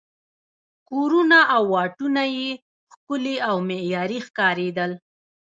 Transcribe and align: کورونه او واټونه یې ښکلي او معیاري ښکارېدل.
کورونه 0.89 1.39
او 1.55 1.63
واټونه 1.73 2.23
یې 2.37 2.49
ښکلي 2.93 3.35
او 3.49 3.55
معیاري 3.69 4.19
ښکارېدل. 4.27 4.91